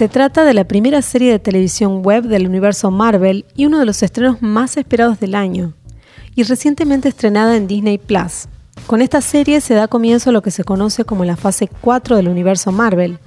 Se 0.00 0.08
trata 0.08 0.46
de 0.46 0.54
la 0.54 0.64
primera 0.64 1.02
serie 1.02 1.30
de 1.30 1.38
televisión 1.38 2.02
web 2.02 2.24
del 2.24 2.48
universo 2.48 2.90
Marvel 2.90 3.44
y 3.54 3.66
uno 3.66 3.78
de 3.78 3.84
los 3.84 4.02
estrenos 4.02 4.40
más 4.40 4.78
esperados 4.78 5.20
del 5.20 5.34
año, 5.34 5.74
y 6.34 6.42
recientemente 6.42 7.10
estrenada 7.10 7.54
en 7.54 7.66
Disney 7.66 7.98
Plus. 7.98 8.48
Con 8.86 9.02
esta 9.02 9.20
serie 9.20 9.60
se 9.60 9.74
da 9.74 9.88
comienzo 9.88 10.30
a 10.30 10.32
lo 10.32 10.40
que 10.40 10.50
se 10.50 10.64
conoce 10.64 11.04
como 11.04 11.26
la 11.26 11.36
fase 11.36 11.68
4 11.82 12.16
del 12.16 12.28
universo 12.28 12.72
Marvel, 12.72 13.18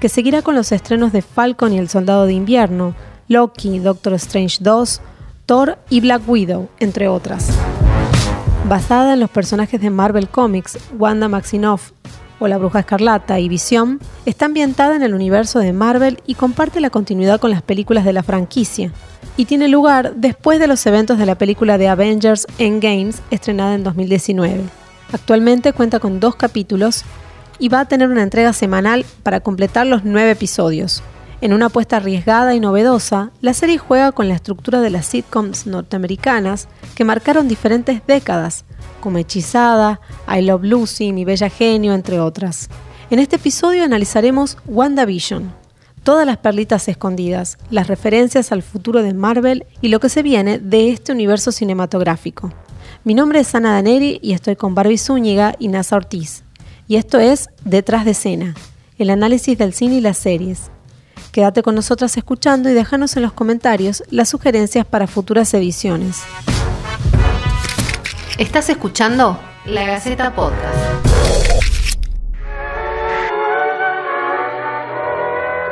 que 0.00 0.08
seguirá 0.08 0.40
con 0.40 0.54
los 0.54 0.72
estrenos 0.72 1.12
de 1.12 1.20
Falcon 1.20 1.74
y 1.74 1.78
el 1.78 1.90
Soldado 1.90 2.24
de 2.24 2.32
Invierno, 2.32 2.94
Loki, 3.28 3.78
Doctor 3.78 4.14
Strange 4.14 4.56
2, 4.62 5.02
Thor 5.44 5.76
y 5.90 6.00
Black 6.00 6.26
Widow, 6.26 6.70
entre 6.78 7.08
otras. 7.08 7.50
Basada 8.70 9.12
en 9.12 9.20
los 9.20 9.28
personajes 9.28 9.82
de 9.82 9.90
Marvel 9.90 10.30
Comics, 10.30 10.78
Wanda 10.98 11.28
Maximoff 11.28 11.92
o 12.42 12.48
La 12.48 12.58
Bruja 12.58 12.80
Escarlata 12.80 13.38
y 13.38 13.48
Visión, 13.48 14.00
está 14.26 14.46
ambientada 14.46 14.96
en 14.96 15.04
el 15.04 15.14
universo 15.14 15.60
de 15.60 15.72
Marvel 15.72 16.20
y 16.26 16.34
comparte 16.34 16.80
la 16.80 16.90
continuidad 16.90 17.38
con 17.38 17.52
las 17.52 17.62
películas 17.62 18.04
de 18.04 18.12
la 18.12 18.24
franquicia, 18.24 18.90
y 19.36 19.44
tiene 19.44 19.68
lugar 19.68 20.14
después 20.16 20.58
de 20.58 20.66
los 20.66 20.84
eventos 20.86 21.18
de 21.18 21.26
la 21.26 21.36
película 21.36 21.78
de 21.78 21.86
Avengers 21.86 22.48
Endgames 22.58 23.22
estrenada 23.30 23.76
en 23.76 23.84
2019. 23.84 24.60
Actualmente 25.12 25.72
cuenta 25.72 26.00
con 26.00 26.18
dos 26.18 26.34
capítulos 26.34 27.04
y 27.60 27.68
va 27.68 27.80
a 27.80 27.84
tener 27.84 28.08
una 28.08 28.24
entrega 28.24 28.52
semanal 28.52 29.06
para 29.22 29.38
completar 29.38 29.86
los 29.86 30.02
nueve 30.04 30.32
episodios. 30.32 31.00
En 31.42 31.52
una 31.52 31.66
apuesta 31.66 31.98
arriesgada 31.98 32.56
y 32.56 32.60
novedosa, 32.60 33.30
la 33.40 33.54
serie 33.54 33.78
juega 33.78 34.10
con 34.10 34.26
la 34.26 34.34
estructura 34.34 34.80
de 34.80 34.90
las 34.90 35.06
sitcoms 35.06 35.66
norteamericanas 35.66 36.66
que 36.96 37.04
marcaron 37.04 37.46
diferentes 37.46 38.00
décadas, 38.06 38.64
como 39.02 39.18
Hechizada, 39.18 40.00
I 40.26 40.40
Love 40.40 40.62
Lucy, 40.62 41.12
Mi 41.12 41.26
Bella 41.26 41.50
Genio, 41.50 41.92
entre 41.92 42.20
otras. 42.20 42.70
En 43.10 43.18
este 43.18 43.36
episodio 43.36 43.84
analizaremos 43.84 44.56
WandaVision, 44.64 45.52
todas 46.02 46.24
las 46.24 46.38
perlitas 46.38 46.88
escondidas, 46.88 47.58
las 47.70 47.88
referencias 47.88 48.52
al 48.52 48.62
futuro 48.62 49.02
de 49.02 49.12
Marvel 49.12 49.66
y 49.82 49.88
lo 49.88 50.00
que 50.00 50.08
se 50.08 50.22
viene 50.22 50.58
de 50.58 50.90
este 50.90 51.12
universo 51.12 51.52
cinematográfico. 51.52 52.54
Mi 53.04 53.12
nombre 53.12 53.40
es 53.40 53.54
Ana 53.54 53.72
Daneri 53.72 54.18
y 54.22 54.32
estoy 54.32 54.56
con 54.56 54.74
Barbie 54.74 54.96
Zúñiga 54.96 55.56
y 55.58 55.68
Nasa 55.68 55.96
Ortiz. 55.96 56.44
Y 56.88 56.96
esto 56.96 57.18
es 57.18 57.50
Detrás 57.64 58.04
de 58.04 58.12
Escena, 58.12 58.54
el 58.96 59.10
análisis 59.10 59.58
del 59.58 59.74
cine 59.74 59.96
y 59.96 60.00
las 60.00 60.16
series. 60.16 60.70
Quédate 61.32 61.62
con 61.62 61.74
nosotras 61.74 62.16
escuchando 62.16 62.70
y 62.70 62.74
déjanos 62.74 63.16
en 63.16 63.22
los 63.22 63.32
comentarios 63.32 64.04
las 64.10 64.28
sugerencias 64.28 64.86
para 64.86 65.06
futuras 65.06 65.52
ediciones. 65.54 66.22
¿Estás 68.38 68.68
escuchando? 68.70 69.38
La 69.66 69.84
Gaceta 69.84 70.34
Podcast. 70.34 70.78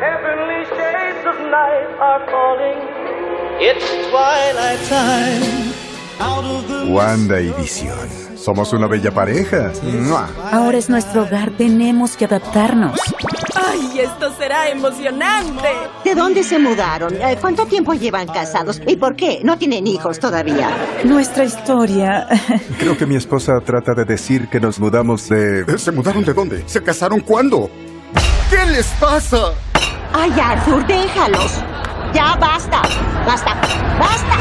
Heavenly 0.00 0.64
shades 0.77 1.25
of 1.27 1.38
night 1.50 1.88
are 2.00 2.22
falling. 2.31 2.81
It's 3.61 3.84
twilight 4.11 4.81
time. 4.88 5.72
Out 6.20 6.44
of 6.44 6.69
the 6.69 6.92
Wanda 6.92 7.41
y 7.41 7.50
Visión. 7.53 8.08
Somos 8.36 8.72
una 8.72 8.86
bella 8.86 9.11
pareja. 9.11 9.72
¡Mua! 9.83 10.28
Ahora 10.53 10.78
es 10.78 10.88
nuestro 10.88 11.22
hogar, 11.22 11.50
tenemos 11.53 12.16
que 12.16 12.25
adaptarnos. 12.27 12.98
¡Ay, 13.55 14.01
esto 14.01 14.33
será 14.37 14.69
emocionante! 14.69 15.69
¿De 16.05 16.15
dónde 16.15 16.43
se 16.43 16.59
mudaron? 16.59 17.15
Eh, 17.15 17.37
¿Cuánto 17.41 17.67
tiempo 17.67 17.95
llevan 17.95 18.27
casados? 18.27 18.81
¿Y 18.87 18.97
por 18.97 19.17
qué? 19.17 19.41
¿No 19.43 19.59
tienen 19.59 19.87
hijos 19.87 20.19
todavía? 20.19 20.70
Nuestra 21.05 21.45
historia. 21.45 22.27
Creo 22.78 22.97
que 22.97 23.06
mi 23.06 23.17
esposa 23.17 23.61
trata 23.65 23.95
de 23.95 24.05
decir 24.05 24.48
que 24.48 24.61
nos 24.61 24.78
mudamos 24.78 25.28
de... 25.28 25.78
¿Se 25.78 25.93
mudaron 25.93 26.25
de 26.25 26.33
dónde? 26.33 26.62
¿Se 26.67 26.83
casaron 26.83 27.21
cuándo? 27.21 27.71
¿Qué 28.51 28.71
les 28.71 28.87
pasa? 29.01 29.53
Ay, 30.12 30.33
Arthur, 30.41 30.87
déjalos. 30.87 31.62
Ya 32.12 32.37
basta. 32.37 32.83
Basta. 33.27 33.55
Basta. 33.98 34.37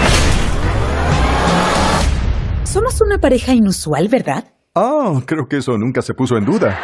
Somos 2.63 3.01
una 3.01 3.17
pareja 3.19 3.53
inusual, 3.53 4.07
¿verdad? 4.07 4.45
Oh, 4.73 5.21
creo 5.25 5.47
que 5.47 5.57
eso 5.57 5.77
nunca 5.77 6.01
se 6.01 6.13
puso 6.13 6.37
en 6.37 6.45
duda. 6.45 6.79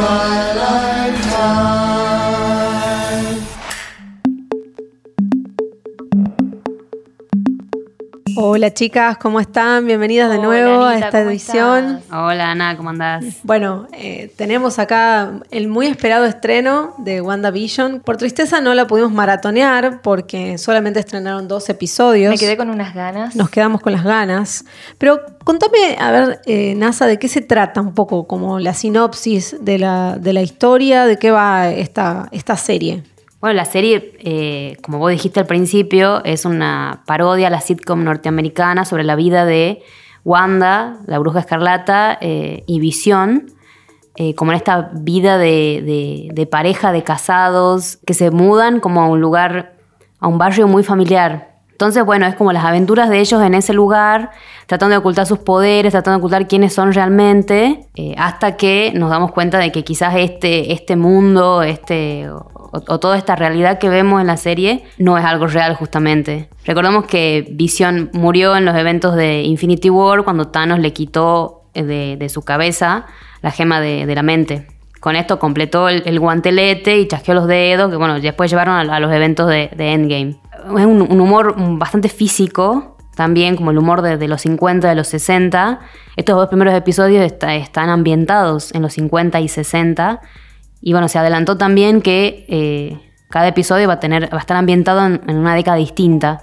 Twilight 0.00 1.22
time. 1.24 1.89
Hola 8.36 8.74
chicas, 8.74 9.16
¿cómo 9.18 9.40
están? 9.40 9.86
Bienvenidas 9.86 10.30
de 10.30 10.38
Hola, 10.38 10.46
nuevo 10.46 10.84
a 10.84 10.94
esta 10.94 11.10
¿cómo 11.20 11.30
edición. 11.30 11.96
estás? 11.96 12.12
Hola 12.12 12.50
Ana, 12.50 12.76
¿cómo 12.76 12.90
andás? 12.90 13.24
Bueno, 13.42 13.86
eh, 13.92 14.32
tenemos 14.36 14.78
acá 14.78 15.40
el 15.50 15.68
muy 15.68 15.86
esperado 15.86 16.26
estreno 16.26 16.94
de 16.98 17.20
WandaVision. 17.20 18.00
Por 18.00 18.16
tristeza 18.18 18.60
no 18.60 18.74
la 18.74 18.86
pudimos 18.86 19.12
maratonear 19.12 20.02
porque 20.02 20.58
solamente 20.58 21.00
estrenaron 21.00 21.48
dos 21.48 21.68
episodios. 21.70 22.30
Me 22.30 22.38
quedé 22.38 22.56
con 22.56 22.68
unas 22.70 22.94
ganas. 22.94 23.34
Nos 23.36 23.50
quedamos 23.50 23.80
con 23.80 23.92
las 23.92 24.04
ganas. 24.04 24.64
Pero 24.98 25.20
contame, 25.44 25.96
a 25.98 26.10
ver, 26.10 26.40
eh, 26.46 26.74
NASA, 26.76 27.06
¿de 27.06 27.18
qué 27.18 27.28
se 27.28 27.40
trata 27.40 27.80
un 27.80 27.94
poco 27.94 28.26
como 28.26 28.58
la 28.60 28.74
sinopsis 28.74 29.56
de 29.60 29.78
la, 29.78 30.18
de 30.18 30.32
la 30.32 30.42
historia? 30.42 31.06
¿De 31.06 31.18
qué 31.18 31.30
va 31.30 31.70
esta, 31.70 32.28
esta 32.32 32.56
serie? 32.56 33.02
Bueno, 33.40 33.54
la 33.54 33.64
serie, 33.64 34.16
eh, 34.20 34.76
como 34.82 34.98
vos 34.98 35.10
dijiste 35.10 35.40
al 35.40 35.46
principio, 35.46 36.22
es 36.24 36.44
una 36.44 37.02
parodia 37.06 37.46
a 37.46 37.50
la 37.50 37.60
sitcom 37.60 38.04
norteamericana 38.04 38.84
sobre 38.84 39.02
la 39.02 39.16
vida 39.16 39.46
de 39.46 39.82
Wanda, 40.24 40.98
la 41.06 41.18
bruja 41.18 41.40
escarlata 41.40 42.18
eh, 42.20 42.64
y 42.66 42.80
Visión, 42.80 43.46
eh, 44.16 44.34
como 44.34 44.52
en 44.52 44.56
esta 44.58 44.90
vida 44.92 45.38
de, 45.38 45.80
de- 45.82 46.28
de 46.34 46.46
pareja, 46.46 46.92
de 46.92 47.02
casados, 47.02 47.96
que 48.06 48.12
se 48.12 48.30
mudan 48.30 48.78
como 48.80 49.00
a 49.00 49.06
un 49.08 49.20
lugar, 49.22 49.76
a 50.18 50.28
un 50.28 50.36
barrio 50.36 50.68
muy 50.68 50.82
familiar. 50.84 51.49
Entonces, 51.80 52.04
bueno, 52.04 52.26
es 52.26 52.34
como 52.34 52.52
las 52.52 52.66
aventuras 52.66 53.08
de 53.08 53.20
ellos 53.20 53.42
en 53.42 53.54
ese 53.54 53.72
lugar, 53.72 54.32
tratando 54.66 54.92
de 54.92 54.98
ocultar 54.98 55.24
sus 55.24 55.38
poderes, 55.38 55.92
tratando 55.92 56.18
de 56.18 56.20
ocultar 56.20 56.46
quiénes 56.46 56.74
son 56.74 56.92
realmente, 56.92 57.86
eh, 57.94 58.14
hasta 58.18 58.58
que 58.58 58.92
nos 58.94 59.08
damos 59.08 59.32
cuenta 59.32 59.56
de 59.56 59.72
que 59.72 59.82
quizás 59.82 60.14
este, 60.18 60.74
este 60.74 60.96
mundo, 60.96 61.62
este, 61.62 62.28
o, 62.28 62.98
toda 62.98 63.16
esta 63.16 63.34
realidad 63.34 63.78
que 63.78 63.88
vemos 63.88 64.20
en 64.20 64.26
la 64.26 64.36
serie 64.36 64.84
no 64.98 65.16
es 65.16 65.24
algo 65.24 65.46
real 65.46 65.74
justamente. 65.74 66.50
Recordemos 66.66 67.06
que 67.06 67.48
Vision 67.50 68.10
murió 68.12 68.54
en 68.56 68.66
los 68.66 68.76
eventos 68.76 69.16
de 69.16 69.40
Infinity 69.44 69.88
War 69.88 70.22
cuando 70.22 70.48
Thanos 70.48 70.80
le 70.80 70.92
quitó 70.92 71.62
eh, 71.72 71.82
de, 71.82 72.18
de 72.18 72.28
su 72.28 72.42
cabeza 72.42 73.06
la 73.40 73.52
gema 73.52 73.80
de 73.80 74.14
la 74.14 74.22
mente. 74.22 74.66
Con 75.00 75.16
esto 75.16 75.38
completó 75.38 75.88
el, 75.88 76.02
el 76.04 76.20
guantelete 76.20 76.98
y 76.98 77.08
chasqueó 77.08 77.34
los 77.34 77.46
dedos, 77.46 77.90
que 77.90 77.96
bueno, 77.96 78.20
después 78.20 78.50
llevaron 78.50 78.90
a, 78.90 79.00
los 79.00 79.10
eventos 79.12 79.48
de, 79.48 79.70
de 79.74 79.92
Endgame. 79.92 80.36
Es 80.78 80.84
un, 80.86 81.20
humor 81.20 81.54
bastante 81.78 82.10
físico, 82.10 82.98
también 83.16 83.56
como 83.56 83.70
el 83.70 83.78
humor 83.78 84.02
de, 84.02 84.28
los 84.28 84.42
50, 84.42 84.88
de 84.88 84.94
los 84.94 85.08
60. 85.08 85.80
Estos 86.16 86.36
dos 86.36 86.48
primeros 86.48 86.74
episodios 86.74 87.24
está- 87.24 87.54
están 87.54 87.88
ambientados 87.88 88.74
en 88.74 88.82
los 88.82 88.92
50 88.92 89.40
y 89.40 89.48
60. 89.48 90.20
Y 90.82 90.92
bueno, 90.92 91.08
se 91.08 91.18
adelantó 91.18 91.56
también 91.56 92.02
que 92.02 92.44
eh, 92.48 92.98
cada 93.30 93.48
episodio 93.48 93.88
va 93.88 93.94
a, 93.94 94.00
tener, 94.00 94.24
va 94.32 94.36
a 94.36 94.40
estar 94.40 94.58
ambientado 94.58 95.06
en, 95.06 95.22
una 95.34 95.54
década 95.54 95.78
distinta. 95.78 96.42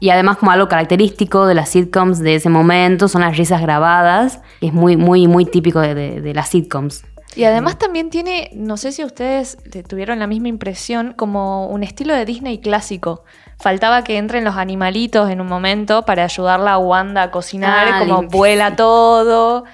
Y 0.00 0.10
además 0.10 0.38
como 0.38 0.50
algo 0.50 0.66
característico 0.66 1.46
de 1.46 1.54
las 1.54 1.68
sitcoms 1.68 2.18
de 2.18 2.34
ese 2.34 2.48
momento 2.48 3.06
son 3.06 3.20
las 3.20 3.36
risas 3.36 3.62
grabadas. 3.62 4.40
Es 4.60 4.72
muy, 4.72 4.96
muy, 4.96 5.28
muy 5.28 5.44
típico 5.44 5.78
de 5.78 6.32
las 6.34 6.48
sitcoms. 6.48 7.04
Y 7.36 7.44
además 7.44 7.78
también 7.78 8.10
tiene, 8.10 8.50
no 8.54 8.76
sé 8.76 8.92
si 8.92 9.04
ustedes 9.04 9.56
te- 9.70 9.82
tuvieron 9.82 10.18
la 10.18 10.26
misma 10.26 10.48
impresión, 10.48 11.14
como 11.16 11.66
un 11.68 11.82
estilo 11.82 12.14
de 12.14 12.24
Disney 12.24 12.58
clásico. 12.58 13.24
Faltaba 13.58 14.02
que 14.04 14.18
entren 14.18 14.44
los 14.44 14.56
animalitos 14.56 15.30
en 15.30 15.40
un 15.40 15.46
momento 15.46 16.04
para 16.04 16.24
ayudarla 16.24 16.72
a 16.74 16.78
Wanda 16.78 17.22
a 17.24 17.30
cocinar, 17.30 17.88
Ah, 17.92 17.98
como 18.00 18.22
vuela 18.24 18.76
todo. 18.76 19.64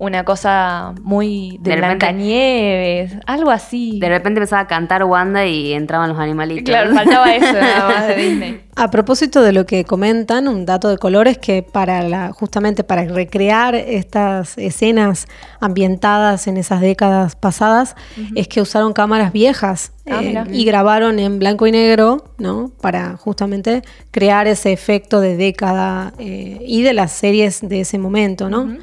Una 0.00 0.24
cosa 0.24 0.94
muy 1.02 1.58
de, 1.60 1.70
De 1.72 1.76
repente- 1.76 3.18
algo 3.26 3.50
así. 3.50 3.98
De 3.98 4.08
repente 4.08 4.38
empezaba 4.38 4.62
a 4.62 4.66
cantar 4.68 5.02
Wanda 5.02 5.44
y 5.44 5.72
entraban 5.72 6.08
los 6.08 6.18
animalitos. 6.18 6.62
Claro, 6.64 6.94
faltaba 6.94 7.34
eso 7.34 7.52
nada 7.60 7.88
más 7.88 8.06
de 8.06 8.14
Disney. 8.14 8.60
A 8.76 8.90
propósito 8.92 9.42
de 9.42 9.52
lo 9.52 9.66
que 9.66 9.82
comentan, 9.84 10.46
un 10.46 10.64
dato 10.64 10.88
de 10.88 10.98
color 10.98 11.26
es 11.26 11.38
que 11.38 11.64
para 11.64 12.02
la, 12.02 12.30
justamente 12.32 12.84
para 12.84 13.04
recrear 13.06 13.74
estas 13.74 14.56
escenas 14.56 15.26
ambientadas 15.58 16.46
en 16.46 16.58
esas 16.58 16.80
décadas 16.80 17.34
pasadas, 17.34 17.96
es 18.36 18.46
que 18.46 18.60
usaron 18.60 18.92
cámaras 18.92 19.32
viejas 19.32 19.92
Ah, 20.10 20.20
eh, 20.22 20.42
y 20.52 20.64
grabaron 20.64 21.18
en 21.18 21.38
blanco 21.38 21.66
y 21.66 21.72
negro, 21.72 22.24
¿no? 22.38 22.70
Para 22.80 23.16
justamente 23.18 23.82
crear 24.10 24.46
ese 24.46 24.72
efecto 24.72 25.20
de 25.20 25.36
década 25.36 26.14
eh, 26.18 26.58
y 26.64 26.80
de 26.82 26.94
las 26.94 27.12
series 27.12 27.60
de 27.68 27.80
ese 27.80 27.98
momento, 27.98 28.48
¿no? 28.48 28.76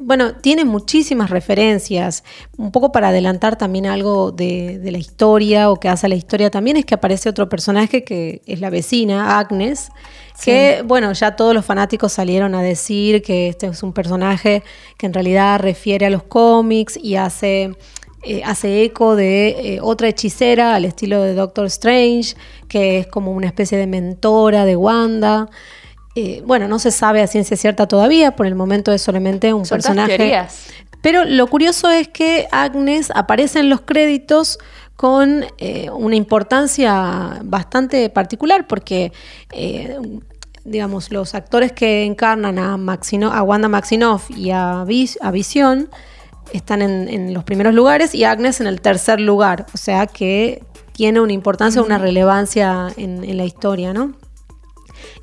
Bueno, 0.00 0.34
tiene 0.34 0.64
muchísimas 0.64 1.28
referencias. 1.30 2.22
Un 2.56 2.70
poco 2.70 2.92
para 2.92 3.08
adelantar 3.08 3.56
también 3.56 3.86
algo 3.86 4.30
de, 4.30 4.78
de 4.78 4.92
la 4.92 4.98
historia 4.98 5.70
o 5.70 5.80
que 5.80 5.88
hace 5.88 6.08
la 6.08 6.14
historia 6.14 6.50
también 6.50 6.76
es 6.76 6.84
que 6.84 6.94
aparece 6.94 7.28
otro 7.28 7.48
personaje 7.48 8.04
que 8.04 8.42
es 8.46 8.60
la 8.60 8.70
vecina, 8.70 9.38
Agnes, 9.38 9.90
que 10.44 10.82
bueno, 10.84 11.12
ya 11.12 11.34
todos 11.34 11.52
los 11.52 11.64
fanáticos 11.64 12.12
salieron 12.12 12.54
a 12.54 12.62
decir 12.62 13.22
que 13.22 13.48
este 13.48 13.66
es 13.66 13.82
un 13.82 13.92
personaje 13.92 14.62
que 14.96 15.06
en 15.06 15.14
realidad 15.14 15.58
refiere 15.58 16.06
a 16.06 16.10
los 16.10 16.22
cómics 16.22 16.96
y 16.96 17.16
hace 17.16 17.72
eh, 18.24 18.42
hace 18.44 18.82
eco 18.82 19.14
de 19.14 19.48
eh, 19.48 19.78
otra 19.80 20.08
hechicera 20.08 20.74
al 20.74 20.84
estilo 20.84 21.22
de 21.22 21.34
Doctor 21.34 21.66
Strange, 21.66 22.34
que 22.68 22.98
es 22.98 23.06
como 23.06 23.30
una 23.32 23.46
especie 23.46 23.78
de 23.78 23.86
mentora 23.86 24.64
de 24.64 24.74
Wanda. 24.74 25.48
Eh, 26.20 26.42
bueno, 26.44 26.66
no 26.66 26.80
se 26.80 26.90
sabe 26.90 27.22
a 27.22 27.28
ciencia 27.28 27.56
cierta 27.56 27.86
todavía, 27.86 28.34
por 28.34 28.46
el 28.46 28.56
momento 28.56 28.90
es 28.92 29.02
solamente 29.02 29.54
un 29.54 29.64
Son 29.64 29.76
personaje. 29.76 30.16
Pero 31.00 31.24
lo 31.24 31.46
curioso 31.46 31.88
es 31.90 32.08
que 32.08 32.48
Agnes 32.50 33.12
aparece 33.14 33.60
en 33.60 33.68
los 33.70 33.82
créditos 33.82 34.58
con 34.96 35.44
eh, 35.58 35.90
una 35.90 36.16
importancia 36.16 37.38
bastante 37.44 38.10
particular, 38.10 38.66
porque, 38.66 39.12
eh, 39.52 39.96
digamos, 40.64 41.12
los 41.12 41.36
actores 41.36 41.70
que 41.70 42.04
encarnan 42.04 42.58
a, 42.58 42.76
Maxino- 42.76 43.30
a 43.32 43.42
Wanda 43.44 43.68
Maximoff 43.68 44.28
y 44.32 44.50
a, 44.50 44.82
Vis- 44.84 45.18
a 45.22 45.30
Visión 45.30 45.88
están 46.52 46.82
en, 46.82 47.08
en 47.08 47.32
los 47.32 47.44
primeros 47.44 47.74
lugares 47.74 48.12
y 48.12 48.24
Agnes 48.24 48.60
en 48.60 48.66
el 48.66 48.80
tercer 48.80 49.20
lugar, 49.20 49.66
o 49.72 49.76
sea 49.76 50.08
que 50.08 50.64
tiene 50.94 51.20
una 51.20 51.32
importancia, 51.32 51.80
una 51.80 51.98
relevancia 51.98 52.88
en, 52.96 53.22
en 53.22 53.36
la 53.36 53.44
historia, 53.44 53.92
¿no? 53.92 54.14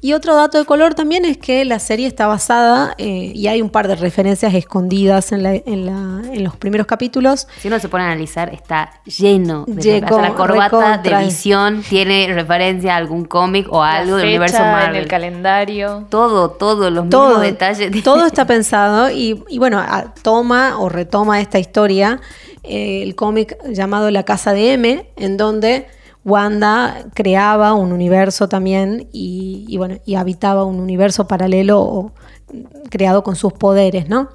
Y 0.01 0.13
otro 0.13 0.35
dato 0.35 0.57
de 0.57 0.65
color 0.65 0.93
también 0.93 1.25
es 1.25 1.37
que 1.37 1.65
la 1.65 1.79
serie 1.79 2.07
está 2.07 2.27
basada, 2.27 2.93
eh, 2.97 3.31
y 3.33 3.47
hay 3.47 3.61
un 3.61 3.69
par 3.69 3.87
de 3.87 3.95
referencias 3.95 4.53
escondidas 4.53 5.31
en, 5.31 5.43
la- 5.43 5.55
en 5.55 5.85
la- 5.85 6.21
en 6.33 6.43
los 6.43 6.55
primeros 6.57 6.85
capítulos. 6.87 7.47
Si 7.61 7.67
uno 7.67 7.79
se 7.79 7.89
pone 7.89 8.03
a 8.03 8.07
analizar, 8.07 8.53
está 8.53 8.91
lleno 9.05 9.65
de 9.67 9.95
hasta 10.03 10.21
la 10.21 10.33
corbata 10.33 10.97
de 10.99 11.15
visión 11.25 11.83
tiene 11.87 12.27
referencia 12.33 12.93
a 12.93 12.97
algún 12.97 13.25
cómic 13.25 13.67
o 13.71 13.81
a 13.83 13.93
La 13.93 13.97
algo 13.99 14.15
del 14.17 14.25
fecha 14.25 14.29
universo 14.35 14.57
en 14.57 14.71
Marvel. 14.71 15.01
el 15.03 15.07
calendario. 15.07 16.05
todo, 16.09 16.49
todo, 16.51 16.89
los 16.89 17.09
Todo, 17.09 17.27
mismos 17.29 17.41
detalles. 17.43 18.03
todo 18.03 18.25
está 18.25 18.45
pensado 18.47 19.09
y, 19.09 19.43
y 19.49 19.57
bueno, 19.59 19.83
toma 20.21 20.77
o 20.79 20.89
retoma 20.89 21.41
esta 21.41 21.59
historia 21.59 22.19
eh, 22.63 23.03
el 23.03 23.15
cómic 23.15 23.57
llamado 23.69 24.09
La 24.11 24.23
Casa 24.23 24.53
de 24.53 24.73
M, 24.73 25.07
en 25.17 25.37
donde 25.37 25.87
Wanda 26.25 27.05
creaba 27.13 27.73
un 27.73 27.93
universo 27.93 28.49
también 28.49 29.07
y, 29.13 29.65
y 29.69 29.77
bueno, 29.77 29.99
y 30.05 30.15
habitaba 30.15 30.65
un 30.65 30.79
universo 30.79 31.27
paralelo 31.27 31.79
o, 31.81 32.11
creado 32.89 33.23
con 33.23 33.35
sus 33.35 33.53
poderes, 33.53 34.09
¿no? 34.09 34.29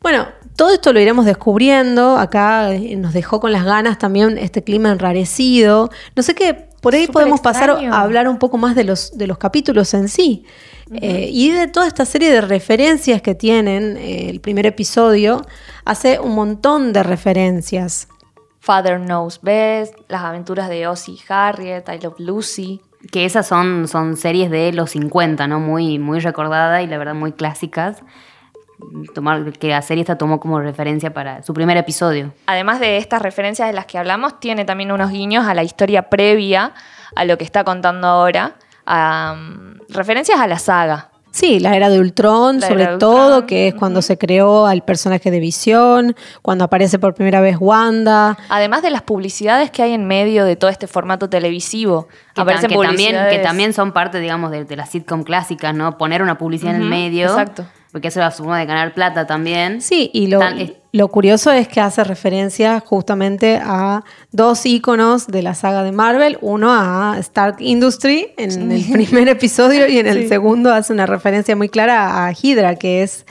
Bueno, 0.00 0.28
todo 0.56 0.72
esto 0.72 0.92
lo 0.92 1.00
iremos 1.00 1.24
descubriendo. 1.24 2.18
Acá 2.18 2.72
eh, 2.74 2.94
nos 2.96 3.14
dejó 3.14 3.40
con 3.40 3.52
las 3.52 3.64
ganas 3.64 3.98
también 3.98 4.36
este 4.38 4.62
clima 4.62 4.92
enrarecido. 4.92 5.90
No 6.14 6.22
sé 6.22 6.34
qué, 6.34 6.68
por 6.80 6.94
ahí 6.94 7.06
Súper 7.06 7.22
podemos 7.22 7.40
pasar 7.40 7.70
a 7.70 8.00
hablar 8.00 8.28
un 8.28 8.38
poco 8.38 8.58
más 8.58 8.74
de 8.74 8.84
los, 8.84 9.16
de 9.16 9.26
los 9.26 9.38
capítulos 9.38 9.94
en 9.94 10.08
sí. 10.08 10.44
Eh, 10.92 11.30
y 11.32 11.50
de 11.50 11.66
toda 11.68 11.86
esta 11.86 12.04
serie 12.04 12.30
de 12.30 12.42
referencias 12.42 13.22
que 13.22 13.34
tienen, 13.34 13.96
eh, 13.96 14.28
el 14.28 14.40
primer 14.40 14.66
episodio 14.66 15.40
hace 15.86 16.20
un 16.20 16.34
montón 16.34 16.92
de 16.92 17.02
referencias. 17.02 18.08
Father 18.64 18.98
Knows 18.98 19.40
Best, 19.42 19.94
Las 20.08 20.22
aventuras 20.22 20.70
de 20.70 20.88
Ozzy 20.88 21.12
y 21.12 21.20
Harriet, 21.28 21.84
I 21.86 22.00
Love 22.02 22.18
Lucy. 22.18 22.80
Que 23.12 23.26
esas 23.26 23.46
son, 23.46 23.86
son 23.88 24.16
series 24.16 24.50
de 24.50 24.72
los 24.72 24.92
50, 24.92 25.46
¿no? 25.46 25.60
Muy, 25.60 25.98
muy 25.98 26.18
recordadas 26.20 26.82
y 26.82 26.86
la 26.86 26.96
verdad 26.96 27.14
muy 27.14 27.32
clásicas. 27.32 28.02
Tomar, 29.14 29.52
que 29.52 29.68
la 29.68 29.82
serie 29.82 30.00
esta 30.00 30.16
tomó 30.16 30.40
como 30.40 30.58
referencia 30.60 31.12
para 31.12 31.42
su 31.42 31.52
primer 31.52 31.76
episodio. 31.76 32.32
Además 32.46 32.80
de 32.80 32.96
estas 32.96 33.20
referencias 33.20 33.68
de 33.68 33.74
las 33.74 33.84
que 33.84 33.98
hablamos, 33.98 34.40
tiene 34.40 34.64
también 34.64 34.92
unos 34.92 35.10
guiños 35.10 35.46
a 35.46 35.52
la 35.52 35.62
historia 35.62 36.08
previa 36.08 36.72
a 37.14 37.24
lo 37.26 37.36
que 37.36 37.44
está 37.44 37.64
contando 37.64 38.08
ahora. 38.08 38.54
a, 38.86 39.36
um, 39.36 39.78
referencias 39.90 40.40
a 40.40 40.46
la 40.46 40.58
saga. 40.58 41.10
Sí, 41.34 41.58
la 41.58 41.74
era 41.74 41.88
de 41.90 41.98
Ultron, 41.98 42.60
La 42.60 42.68
sobre 42.68 42.86
de 42.86 42.98
todo, 42.98 43.24
Ultron, 43.24 43.46
que 43.48 43.66
es 43.66 43.74
cuando 43.74 44.02
se 44.02 44.16
creó 44.16 44.66
al 44.66 44.84
personaje 44.84 45.32
de 45.32 45.40
Visión, 45.40 46.14
cuando 46.42 46.62
aparece 46.62 47.00
por 47.00 47.14
primera 47.14 47.40
vez 47.40 47.56
Wanda. 47.58 48.38
Además 48.48 48.82
de 48.82 48.90
las 48.90 49.02
publicidades 49.02 49.72
que 49.72 49.82
hay 49.82 49.94
en 49.94 50.06
medio 50.06 50.44
de 50.44 50.54
todo 50.54 50.70
este 50.70 50.86
formato 50.86 51.28
televisivo. 51.28 52.06
Que, 52.36 52.42
Aparecen 52.42 52.70
que 52.70 52.76
también, 52.76 53.16
que 53.30 53.38
también 53.40 53.72
son 53.72 53.90
parte, 53.90 54.20
digamos, 54.20 54.52
de, 54.52 54.64
de 54.64 54.76
las 54.76 54.90
sitcom 54.90 55.24
clásicas, 55.24 55.74
¿no? 55.74 55.98
Poner 55.98 56.22
una 56.22 56.38
publicidad 56.38 56.76
en 56.76 56.82
el 56.82 56.88
medio. 56.88 57.26
exacto. 57.26 57.66
Porque 57.94 58.08
eso 58.08 58.18
es 58.18 58.24
la 58.24 58.32
forma 58.32 58.58
de 58.58 58.66
ganar 58.66 58.92
plata 58.92 59.24
también. 59.24 59.80
Sí, 59.80 60.10
y 60.12 60.26
lo, 60.26 60.40
Tan- 60.40 60.58
es- 60.58 60.72
lo 60.90 61.06
curioso 61.06 61.52
es 61.52 61.68
que 61.68 61.80
hace 61.80 62.02
referencia 62.02 62.80
justamente 62.80 63.60
a 63.62 64.02
dos 64.32 64.66
íconos 64.66 65.28
de 65.28 65.42
la 65.42 65.54
saga 65.54 65.84
de 65.84 65.92
Marvel. 65.92 66.36
Uno 66.40 66.72
a 66.72 67.14
Stark 67.20 67.58
Industry 67.60 68.32
en 68.36 68.72
el 68.72 68.84
primer 68.92 69.28
episodio 69.28 69.86
y 69.86 69.98
en 70.00 70.08
el 70.08 70.28
segundo 70.28 70.72
hace 70.74 70.92
una 70.92 71.06
referencia 71.06 71.54
muy 71.54 71.68
clara 71.68 72.26
a 72.26 72.32
Hydra, 72.32 72.74
que 72.74 73.04
es, 73.04 73.26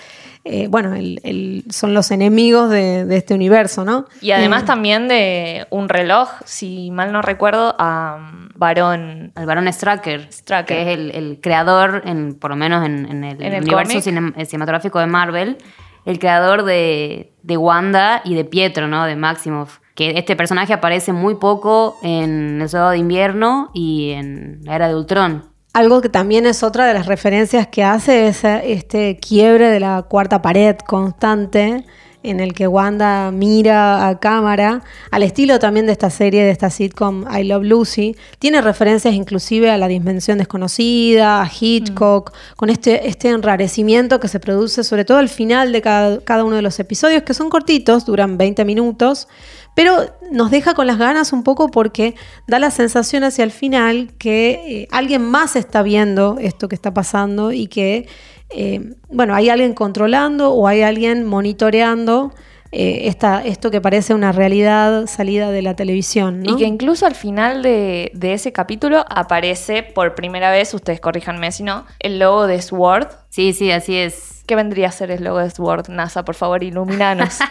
eh, 0.46 0.68
bueno, 0.68 0.94
el- 0.94 1.22
el- 1.24 1.64
son 1.70 1.94
los 1.94 2.12
enemigos 2.12 2.70
de, 2.70 3.06
de 3.06 3.16
este 3.18 3.34
universo, 3.34 3.86
¿no? 3.86 4.06
Y 4.22 4.32
además 4.32 4.64
Eh, 4.64 4.66
también 4.66 5.08
de 5.08 5.68
un 5.70 5.88
reloj, 5.90 6.30
si 6.46 6.92
mal 6.92 7.12
no 7.14 7.22
recuerdo, 7.22 7.76
a 7.80 8.18
um, 8.20 8.50
Varón. 8.56 9.32
al 9.36 9.46
varón 9.46 9.72
Stracker, 9.72 10.28
Stracker. 10.32 10.76
que 10.78 10.82
es 10.92 10.98
el, 11.00 11.12
el 11.12 11.40
creador, 11.42 12.02
en, 12.06 12.34
por 12.36 12.50
lo 12.50 12.56
menos 12.58 12.86
en, 12.86 13.06
en 13.10 13.24
el, 13.24 13.42
En 13.42 13.54
el 13.54 13.64
universo 13.64 13.98
eh, 13.98 14.46
cinematográfico 14.46 15.00
de 15.00 15.08
Marvel, 15.08 15.58
el 16.06 16.20
creador 16.20 16.64
de, 16.64 17.34
de 17.44 17.56
Wanda 17.58 18.22
y 18.26 18.36
de 18.36 18.44
Pietro, 18.44 18.88
¿no? 18.90 19.06
De 19.06 19.16
Maximoff. 19.16 19.80
Que 19.96 20.18
este 20.18 20.36
personaje 20.36 20.74
aparece 20.74 21.14
muy 21.14 21.36
poco 21.36 21.96
en 22.04 22.62
El 22.62 22.68
Soldado 22.68 22.92
de 22.92 22.98
Invierno 22.98 23.70
y 23.74 24.12
en 24.12 24.60
la 24.64 24.76
Era 24.76 24.88
de 24.90 24.96
Ultron. 24.96 25.46
Algo 25.74 26.02
que 26.02 26.10
también 26.10 26.46
es 26.46 26.62
otra 26.62 26.86
de 26.86 26.94
las 26.94 27.08
referencias 27.08 27.66
que 27.66 27.84
hace 27.84 28.28
es 28.28 28.44
eh, 28.44 28.62
este 28.74 29.18
quiebre 29.18 29.72
de 29.72 29.80
la 29.80 30.04
cuarta 30.04 30.40
pared 30.40 30.76
constante 30.78 31.84
en 32.22 32.40
el 32.40 32.54
que 32.54 32.68
Wanda 32.68 33.32
mira 33.32 34.08
a 34.08 34.20
cámara, 34.20 34.84
al 35.10 35.24
estilo 35.24 35.58
también 35.58 35.88
de 35.88 35.92
esta 35.92 36.12
serie, 36.12 36.44
de 36.44 36.52
esta 36.52 36.70
sitcom 36.70 37.26
I 37.28 37.44
Love 37.44 37.64
Lucy. 37.64 38.16
Tiene 38.38 38.62
referencias 38.62 39.16
inclusive 39.16 39.72
a 39.72 39.78
la 39.80 39.88
dimensión 39.88 40.38
desconocida, 40.38 41.42
a 41.42 41.50
Hitchcock, 41.52 42.34
con 42.56 42.70
este, 42.70 43.08
este 43.10 43.30
enrarecimiento 43.30 44.20
que 44.20 44.28
se 44.28 44.40
produce 44.40 44.84
sobre 44.84 45.06
todo 45.06 45.18
al 45.18 45.28
final 45.28 45.72
de 45.72 45.82
cada, 45.82 46.20
cada 46.22 46.44
uno 46.44 46.56
de 46.56 46.62
los 46.62 46.80
episodios, 46.80 47.24
que 47.24 47.34
son 47.34 47.50
cortitos, 47.50 48.06
duran 48.06 48.38
20 48.38 48.64
minutos, 48.64 49.28
pero 49.76 50.14
nos 50.32 50.52
deja 50.52 50.74
con 50.74 50.88
las 50.88 50.98
ganas 50.98 51.34
un 51.34 51.44
poco 51.44 51.70
porque 51.70 52.16
da 52.48 52.60
la 52.60 52.72
sensación 52.72 53.24
hacia 53.24 53.44
el 53.44 53.52
final 53.52 54.12
que 54.18 54.52
eh, 54.52 54.88
alguien 54.92 55.24
más 55.24 55.56
está 55.56 55.82
viendo 55.82 56.38
esto 56.40 56.70
que 56.70 56.76
está 56.76 56.94
pasando 56.94 57.52
y 57.52 57.68
que, 57.68 58.08
eh, 58.50 58.94
bueno, 59.10 59.34
hay 59.36 59.50
alguien 59.50 59.74
controlando 59.74 60.54
o 60.54 60.68
hay 60.68 60.82
alguien 60.82 61.26
monitoreando 61.26 62.34
eh, 62.74 63.08
esta, 63.08 63.44
esto 63.46 63.70
que 63.70 63.82
parece 63.82 64.14
una 64.16 64.32
realidad 64.32 65.06
salida 65.06 65.52
de 65.52 65.62
la 65.62 65.76
televisión. 65.76 66.42
¿no? 66.42 66.54
Y 66.54 66.58
que 66.58 66.66
incluso 66.66 67.06
al 67.06 67.14
final 67.14 67.62
de, 67.62 68.12
de 68.16 68.34
ese 68.34 68.52
capítulo 68.52 69.06
aparece 69.10 69.84
por 69.84 70.16
primera 70.16 70.50
vez, 70.50 70.74
ustedes 70.74 71.00
corríjanme 71.00 71.52
si 71.52 71.62
no, 71.62 71.86
el 72.00 72.18
logo 72.18 72.48
de 72.48 72.60
SWORD. 72.62 73.08
Sí, 73.30 73.54
sí, 73.54 73.72
así 73.72 73.96
es. 73.96 74.44
¿Qué 74.48 74.56
vendría 74.56 74.88
a 74.88 74.92
ser 74.92 75.12
el 75.12 75.24
logo 75.24 75.38
de 75.38 75.52
SWORD? 75.52 75.90
NASA, 75.90 76.26
por 76.26 76.36
favor, 76.36 76.64
iluminanos. 76.64 77.38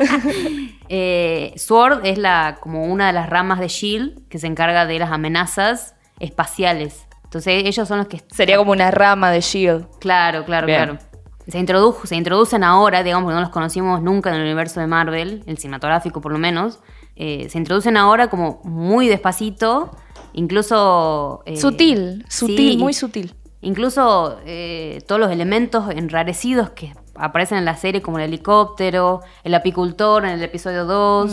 Eh, 0.95 1.55
SWORD 1.57 2.05
es 2.05 2.19
la, 2.19 2.59
como 2.61 2.85
una 2.85 3.07
de 3.07 3.15
las 3.15 3.31
ramas 3.31 3.61
de 3.61 3.69
SHIELD 3.69 4.29
que 4.29 4.39
se 4.39 4.47
encarga 4.47 4.85
de 4.85 4.99
las 4.99 5.11
amenazas 5.11 5.95
espaciales. 6.21 7.07
Entonces 7.25 7.65
ellos 7.65 7.89
son 7.89 7.97
los 7.97 8.09
que... 8.09 8.21
Sería 8.31 8.59
como 8.59 8.73
una 8.73 8.91
rama 8.91 9.31
de 9.31 9.41
SHIELD. 9.41 9.85
Claro, 10.01 10.45
claro, 10.45 10.67
Bien. 10.67 10.85
claro. 10.85 10.99
Se, 11.49 11.59
introdujo, 11.59 12.07
se 12.07 12.15
introducen 12.17 12.63
ahora, 12.65 13.03
digamos, 13.03 13.25
porque 13.25 13.35
no 13.35 13.41
los 13.41 13.51
conocimos 13.51 14.01
nunca 14.03 14.31
en 14.31 14.37
el 14.37 14.43
universo 14.43 14.81
de 14.81 14.87
Marvel, 14.87 15.43
el 15.47 15.59
cinematográfico 15.59 16.21
por 16.21 16.33
lo 16.33 16.39
menos. 16.39 16.79
Eh, 17.17 17.49
se 17.51 17.59
introducen 17.59 17.97
ahora 17.97 18.29
como 18.31 18.61
muy 18.65 19.09
despacito, 19.09 19.91
incluso... 20.33 21.43
eh, 21.47 21.57
sutil, 21.57 22.25
sutil, 22.29 22.73
sí, 22.73 22.77
muy 22.77 22.93
sutil. 22.93 23.35
Incluso 23.61 24.39
eh, 24.45 25.03
todos 25.07 25.21
los 25.21 25.31
elementos 25.31 25.89
enrarecidos 25.91 26.71
que 26.71 26.93
aparecen 27.15 27.59
en 27.59 27.65
la 27.65 27.77
serie, 27.77 28.03
como 28.03 28.19
el 28.19 28.25
helicóptero, 28.25 29.21
el 29.45 29.55
apicultor 29.55 30.25
en 30.25 30.31
el 30.33 30.43
episodio 30.43 30.85
2, 30.85 31.31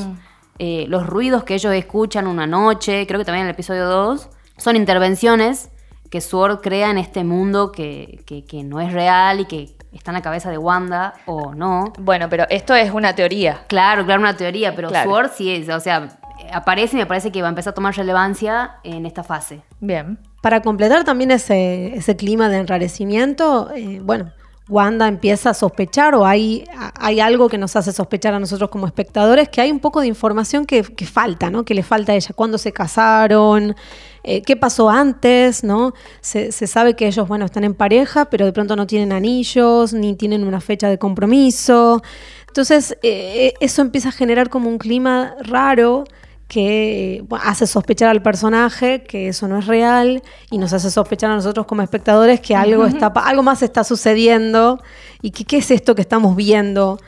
Mm. 0.61 0.89
los 0.89 1.07
ruidos 1.07 1.43
que 1.45 1.53
ellos 1.55 1.73
escuchan 1.73 2.27
una 2.27 2.45
noche, 2.45 3.07
creo 3.07 3.17
que 3.19 3.23
también 3.25 3.43
en 3.43 3.49
el 3.49 3.53
episodio 3.53 3.85
2, 3.87 4.27
son 4.57 4.75
intervenciones 4.75 5.69
que 6.09 6.19
Sword 6.19 6.59
crea 6.61 6.89
en 6.91 6.97
este 6.97 7.23
mundo 7.23 7.71
que, 7.71 8.21
que- 8.25 8.43
que 8.43 8.63
no 8.65 8.81
es 8.81 8.91
real 8.91 9.39
y 9.39 9.45
que 9.45 9.77
está 9.91 10.11
en 10.11 10.15
la 10.15 10.21
cabeza 10.21 10.49
de 10.51 10.57
Wanda 10.57 11.13
o 11.25 11.53
no. 11.53 11.93
Bueno, 11.99 12.29
pero 12.29 12.45
esto 12.49 12.75
es 12.75 12.91
una 12.91 13.13
teoría. 13.15 13.61
Claro, 13.67 14.05
claro, 14.05 14.21
una 14.21 14.37
teoría, 14.37 14.75
pero 14.75 14.89
Claro. 14.89 15.09
Sword 15.09 15.31
sí 15.35 15.51
es, 15.53 15.69
o 15.69 15.79
sea, 15.79 16.09
aparece 16.53 16.95
y 16.95 16.99
me 16.99 17.05
parece 17.05 17.31
que 17.31 17.41
va 17.41 17.47
a 17.47 17.49
empezar 17.49 17.71
a 17.71 17.75
tomar 17.75 17.95
relevancia 17.95 18.77
en 18.83 19.05
esta 19.05 19.23
fase. 19.23 19.61
Bien. 19.79 20.19
Para 20.41 20.61
completar 20.61 21.03
también 21.03 21.31
ese, 21.31 21.95
ese 21.95 22.15
clima 22.15 22.47
de 22.49 22.57
enrarecimiento, 22.59 23.71
eh, 23.75 23.99
bueno, 24.01 24.31
Wanda 24.69 25.07
empieza 25.07 25.49
a 25.49 25.53
sospechar 25.53 26.13
o 26.13 26.25
hay, 26.25 26.63
hay 26.99 27.19
algo 27.19 27.49
que 27.49 27.57
nos 27.57 27.75
hace 27.75 27.91
sospechar 27.91 28.35
a 28.35 28.39
nosotros 28.39 28.69
como 28.69 28.85
espectadores, 28.85 29.49
que 29.49 29.61
hay 29.61 29.71
un 29.71 29.79
poco 29.79 29.99
de 29.99 30.07
información 30.07 30.65
que, 30.65 30.83
falta, 30.83 31.49
¿no? 31.49 31.65
Que 31.65 31.73
le 31.73 31.81
falta 31.81 32.11
a 32.11 32.15
ella. 32.15 32.29
¿Cuándo 32.35 32.57
se 32.59 32.71
casaron? 32.71 33.75
Eh, 34.23 34.43
¿Qué 34.43 34.55
pasó 34.55 34.89
antes? 34.89 35.63
¿no? 35.63 35.93
Se, 36.21 36.51
sabe 36.51 36.95
que 36.95 37.07
ellos, 37.07 37.27
bueno, 37.27 37.45
están 37.45 37.63
en 37.63 37.73
pareja, 37.73 38.25
pero 38.25 38.45
de 38.45 38.53
pronto 38.53 38.75
no 38.75 38.85
tienen 38.85 39.11
anillos, 39.11 39.91
ni 39.93 40.15
tienen 40.15 40.45
una 40.45 40.61
fecha 40.61 40.87
de 40.87 40.99
compromiso. 40.99 42.03
Entonces, 42.47 42.95
eh, 43.01 43.53
eso 43.59 43.81
empieza 43.81 44.09
a 44.09 44.11
generar 44.11 44.49
como 44.49 44.69
un 44.69 44.77
clima 44.77 45.33
raro 45.41 46.03
que 46.49 47.23
bueno, 47.29 47.45
hace 47.47 47.65
sospechar 47.67 48.09
al 48.09 48.21
personaje 48.21 49.03
que 49.03 49.29
eso 49.29 49.47
no 49.47 49.57
es 49.59 49.67
real 49.67 50.21
y 50.51 50.57
nos 50.57 50.73
hace 50.73 50.89
sospechar 50.91 51.29
a 51.31 51.35
nosotros 51.35 51.65
como 51.67 51.83
espectadores 51.83 52.41
que 52.41 52.55
algo, 52.55 52.85
está, 52.85 53.07
algo 53.07 53.43
más 53.43 53.61
está 53.61 53.83
sucediendo 53.85 54.81
y 55.21 55.29
que 55.31 55.45
qué 55.45 55.57
es 55.59 55.69
esto 55.71 55.93
que 55.95 56.01
estamos 56.01 56.35
viendo 56.35 56.99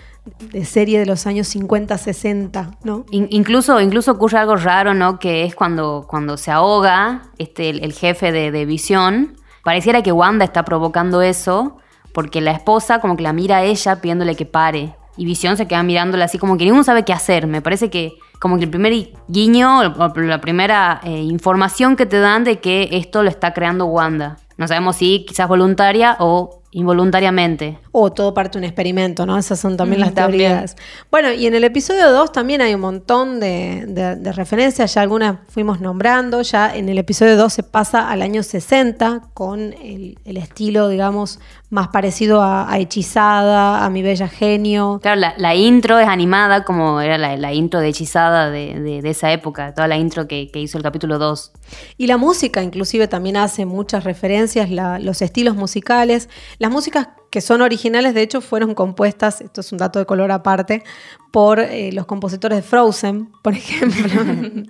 de 0.51 0.63
serie 0.63 0.99
de 0.99 1.07
los 1.07 1.25
años 1.25 1.47
50, 1.47 1.97
60, 1.97 2.77
¿no? 2.83 3.05
In- 3.09 3.27
incluso, 3.31 3.81
incluso 3.81 4.11
ocurre 4.11 4.37
algo 4.37 4.55
raro, 4.55 4.93
¿no? 4.93 5.17
Que 5.17 5.43
es 5.45 5.55
cuando, 5.55 6.05
cuando 6.07 6.37
se 6.37 6.51
ahoga 6.51 7.23
este, 7.39 7.71
el, 7.71 7.83
el 7.83 7.93
jefe 7.93 8.31
de, 8.31 8.51
de 8.51 8.65
Visión. 8.65 9.35
Pareciera 9.63 10.03
que 10.03 10.11
Wanda 10.11 10.45
está 10.45 10.63
provocando 10.63 11.23
eso, 11.23 11.77
porque 12.13 12.39
la 12.41 12.51
esposa 12.51 12.99
como 12.99 13.17
que 13.17 13.23
la 13.23 13.33
mira 13.33 13.57
a 13.57 13.63
ella 13.63 13.99
pidiéndole 13.99 14.35
que 14.35 14.45
pare. 14.45 14.95
Y 15.17 15.25
Visión 15.25 15.57
se 15.57 15.67
queda 15.67 15.81
mirándola 15.81 16.25
así 16.25 16.37
como 16.37 16.55
que 16.55 16.65
ninguno 16.65 16.83
sabe 16.83 17.03
qué 17.03 17.13
hacer. 17.13 17.47
Me 17.47 17.63
parece 17.63 17.89
que 17.89 18.13
como 18.41 18.57
que 18.57 18.63
el 18.63 18.71
primer 18.71 18.91
guiño, 19.27 19.81
o 19.81 20.07
la 20.15 20.41
primera 20.41 20.99
eh, 21.03 21.21
información 21.21 21.95
que 21.95 22.07
te 22.07 22.19
dan 22.19 22.43
de 22.43 22.59
que 22.59 22.89
esto 22.93 23.21
lo 23.21 23.29
está 23.29 23.53
creando 23.53 23.85
Wanda. 23.85 24.37
No 24.57 24.67
sabemos 24.67 24.95
si 24.95 25.25
quizás 25.27 25.47
voluntaria 25.47 26.17
o 26.19 26.60
involuntariamente. 26.71 27.79
O 27.91 28.11
todo 28.11 28.33
parte 28.33 28.57
de 28.57 28.59
un 28.59 28.63
experimento, 28.65 29.25
¿no? 29.25 29.37
Esas 29.37 29.59
son 29.59 29.75
también 29.77 30.01
Mm, 30.01 30.05
las 30.05 30.13
también. 30.13 30.49
teorías. 30.51 30.75
Bueno, 31.09 31.31
y 31.31 31.45
en 31.45 31.55
el 31.55 31.63
episodio 31.63 32.11
2 32.11 32.31
también 32.31 32.61
hay 32.61 32.73
un 32.73 32.81
montón 32.81 33.39
de, 33.39 33.85
de- 33.87 34.15
de 34.15 34.31
referencias, 34.31 34.93
ya 34.93 35.01
algunas 35.01 35.37
fuimos 35.49 35.81
nombrando, 35.81 36.41
ya 36.41 36.73
en 36.75 36.89
el 36.89 36.97
episodio 36.97 37.35
2 37.37 37.51
se 37.51 37.63
pasa 37.63 38.09
al 38.09 38.21
año 38.21 38.43
60 38.43 39.21
con 39.33 39.73
el, 39.73 40.17
el 40.25 40.37
estilo, 40.37 40.87
digamos, 40.89 41.39
más 41.69 41.87
parecido 41.89 42.41
a, 42.41 42.69
a 42.71 42.79
Hechizada, 42.79 43.85
a 43.85 43.89
Mi 43.89 44.01
Bella 44.01 44.27
Genio. 44.27 44.99
Claro, 45.01 45.19
la, 45.19 45.33
la 45.37 45.55
intro 45.55 45.99
es 45.99 46.07
animada 46.07 46.63
como 46.65 46.99
era 47.01 47.17
la, 47.17 47.37
la 47.37 47.53
intro 47.53 47.79
de 47.79 47.89
Hechizada 47.89 48.49
de, 48.49 48.79
de- 48.79 49.01
de 49.01 49.09
esa 49.09 49.31
época, 49.31 49.73
toda 49.73 49.87
la 49.87 49.97
intro 49.97 50.27
que, 50.27 50.49
que 50.51 50.59
hizo 50.59 50.77
el 50.77 50.83
capítulo 50.83 51.17
2. 51.17 51.51
Y 51.97 52.07
la 52.07 52.17
música 52.17 52.61
inclusive 52.63 53.07
también 53.07 53.37
hace 53.37 53.65
muchas 53.65 54.03
referencias, 54.03 54.69
la- 54.69 54.99
los 54.99 55.21
estilos 55.21 55.55
musicales. 55.55 56.29
Las 56.61 56.69
músicas 56.69 57.07
que 57.31 57.41
son 57.41 57.63
originales, 57.63 58.13
de 58.13 58.21
hecho, 58.21 58.39
fueron 58.39 58.75
compuestas, 58.75 59.41
esto 59.41 59.61
es 59.61 59.71
un 59.71 59.79
dato 59.79 59.97
de 59.97 60.05
color 60.05 60.31
aparte, 60.31 60.83
por 61.31 61.59
eh, 61.59 61.91
los 61.91 62.05
compositores 62.05 62.59
de 62.59 62.61
Frozen, 62.61 63.31
por 63.41 63.53
ejemplo. 63.57 64.67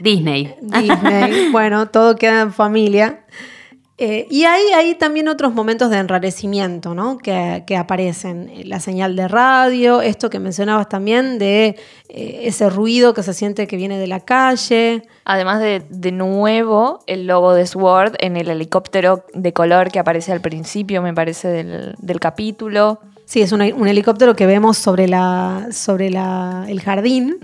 Disney. 0.00 0.54
Disney. 0.62 1.50
bueno, 1.52 1.90
todo 1.90 2.16
queda 2.16 2.40
en 2.40 2.54
familia. 2.54 3.26
Eh, 3.98 4.26
y 4.30 4.44
hay, 4.44 4.62
hay 4.74 4.94
también 4.96 5.26
otros 5.26 5.54
momentos 5.54 5.88
de 5.88 5.96
enrarecimiento, 5.96 6.94
¿no? 6.94 7.16
Que, 7.16 7.64
que 7.66 7.76
aparecen. 7.78 8.50
Eh, 8.50 8.64
La 8.66 8.78
señal 8.78 9.16
de 9.16 9.26
radio, 9.26 10.02
esto 10.02 10.28
que 10.28 10.38
mencionabas 10.38 10.88
también, 10.90 11.38
de 11.38 11.76
eh, 12.10 12.40
ese 12.42 12.68
ruido 12.68 13.14
que 13.14 13.22
se 13.22 13.32
siente 13.32 13.66
que 13.66 13.76
viene 13.78 13.98
de 13.98 14.06
la 14.06 14.20
calle. 14.20 15.02
Además 15.24 15.60
de, 15.60 15.82
de 15.88 16.12
nuevo, 16.12 17.00
el 17.06 17.26
logo 17.26 17.54
de 17.54 17.66
Sword 17.66 18.16
en 18.18 18.36
el 18.36 18.50
helicóptero 18.50 19.24
de 19.32 19.52
color 19.54 19.90
que 19.90 19.98
aparece 19.98 20.30
al 20.30 20.42
principio, 20.42 21.00
me 21.00 21.14
parece, 21.14 21.48
del, 21.48 21.94
del 21.98 22.20
capítulo. 22.20 23.00
Sí, 23.24 23.40
es 23.42 23.50
un 23.50 23.60
helicóptero 23.88 24.36
que 24.36 24.46
vemos 24.46 24.76
sobre, 24.78 25.08
la, 25.08 25.68
sobre 25.72 26.10
la- 26.10 26.64
el 26.68 26.80
jardín, 26.80 27.36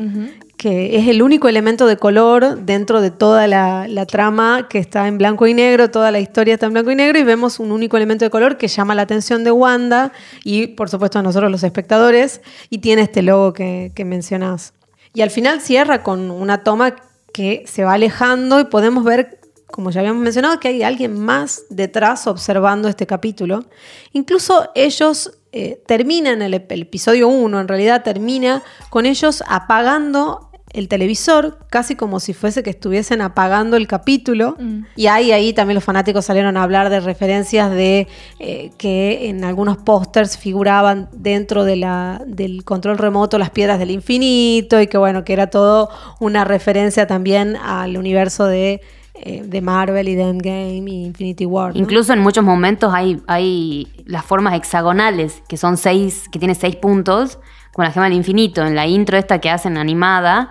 que 0.63 0.97
es 0.97 1.09
el 1.09 1.23
único 1.23 1.49
elemento 1.49 1.89
de 1.89 1.97
color 1.97 2.61
dentro 2.61 3.01
de 3.01 3.11
toda 3.11 3.49
la, 3.49 4.07
trama 4.07 4.69
que 4.71 4.79
está 4.79 5.09
en 5.09 5.19
blanco 5.19 5.49
y 5.49 5.55
negro, 5.55 5.91
toda 5.91 6.13
la 6.13 6.21
historia 6.21 6.55
está 6.55 6.67
en 6.67 6.73
blanco 6.73 6.93
y 6.93 6.95
negro, 6.95 7.19
y 7.19 7.25
vemos 7.25 7.59
un 7.59 7.73
único 7.73 7.97
elemento 7.97 8.25
de 8.25 8.31
color 8.31 8.59
que 8.59 8.69
llama 8.69 8.95
la 8.95 9.03
atención 9.03 9.43
de 9.43 9.51
Wanda 9.51 10.13
y, 10.45 10.69
por 10.69 10.89
supuesto, 10.89 11.19
a 11.19 11.23
nosotros 11.25 11.51
los 11.51 11.65
espectadores, 11.65 12.43
y 12.71 12.79
tiene 12.79 13.03
este 13.03 13.23
logo 13.23 13.53
que, 13.53 13.91
que 13.97 14.05
mencionás. 14.05 14.73
Y 15.15 15.23
al 15.23 15.31
final 15.31 15.61
cierra 15.61 16.05
con 16.05 16.31
una 16.31 16.63
toma 16.63 16.95
que 17.35 17.65
se 17.67 17.83
va 17.83 17.95
alejando 17.95 18.61
y 18.61 18.65
podemos 18.67 19.03
ver 19.03 19.41
como 19.73 19.91
ya 19.91 20.01
habíamos 20.01 20.23
mencionado, 20.23 20.61
que 20.61 20.69
hay 20.69 20.83
alguien 20.85 21.19
más 21.19 21.65
detrás 21.71 22.29
observando 22.29 22.89
este 22.89 23.07
capítulo. 23.07 23.65
Incluso 24.13 24.71
ellos 24.75 25.39
eh, 25.51 25.83
terminan 25.87 26.43
el, 26.43 26.55
el 26.55 26.83
episodio 26.83 27.27
1, 27.27 27.59
en 27.59 27.67
realidad 27.67 28.05
termina 28.05 28.63
con 28.91 29.07
ellos 29.07 29.43
apagando 29.49 30.52
el 30.73 30.89
televisor, 30.89 31.59
casi 31.69 31.97
como 31.97 32.19
si 32.19 32.33
fuese 32.33 32.63
que 32.63 32.71
estuviesen 32.71 33.21
apagando 33.21 33.77
el 33.77 33.87
capítulo. 33.87 34.57
Y 34.97 35.07
ahí, 35.07 35.33
ahí 35.33 35.53
también 35.53 35.75
los 35.75 35.85
fanáticos 35.85 36.25
salieron 36.25 36.57
a 36.57 36.63
hablar 36.63 36.89
de 36.89 37.01
referencias 37.01 37.71
de 37.71 38.09
eh, 38.39 38.71
que 38.79 39.29
en 39.29 39.45
algunos 39.45 39.77
pósters 39.77 40.39
figuraban 40.39 41.09
dentro 41.13 41.65
de 41.65 41.77
la, 41.77 42.23
del 42.27 42.65
control 42.65 42.99
remoto 42.99 43.39
las 43.39 43.51
piedras 43.51 43.79
del 43.79 43.91
infinito 43.91 44.81
y 44.81 44.87
que 44.87 44.99
bueno, 44.99 45.25
que 45.25 45.33
era 45.35 45.49
todo 45.49 45.91
una 46.21 46.45
referencia 46.45 47.07
también 47.07 47.57
al 47.57 47.99
universo 47.99 48.47
de, 48.47 48.81
eh, 49.15 49.43
de 49.45 49.61
Marvel 49.61 50.09
y 50.09 50.15
de 50.15 50.23
Endgame 50.23 50.91
y 50.91 51.05
Infinity 51.05 51.45
War. 51.45 51.75
¿no? 51.75 51.81
Incluso 51.81 52.15
en 52.15 52.21
muchos 52.21 52.43
momentos 52.43 52.93
hay, 52.95 53.21
hay 53.27 53.89
las 54.07 54.25
formas 54.25 54.55
hexagonales, 54.55 55.43
que 55.49 55.59
son 55.59 55.77
seis, 55.77 56.25
que 56.33 56.39
tiene 56.39 56.55
seis 56.55 56.77
puntos, 56.77 57.39
con 57.73 57.85
la 57.85 57.91
gema 57.91 58.07
del 58.07 58.15
infinito. 58.15 58.65
En 58.65 58.75
la 58.75 58.87
intro 58.87 59.17
esta 59.17 59.39
que 59.39 59.51
hacen 59.51 59.79
animada, 59.79 60.51